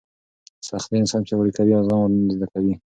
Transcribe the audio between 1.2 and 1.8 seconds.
پیاوړی کوي